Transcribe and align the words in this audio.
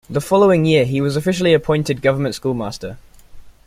The 0.09 0.19
following 0.19 0.65
year 0.65 0.83
he 0.83 0.99
was 0.99 1.15
officially 1.15 1.53
appointed 1.53 2.01
government 2.01 2.33
schoolmaster. 2.33 2.97